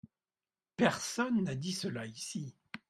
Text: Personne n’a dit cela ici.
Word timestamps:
Personne 0.77 1.43
n’a 1.43 1.53
dit 1.53 1.73
cela 1.73 2.07
ici. 2.07 2.55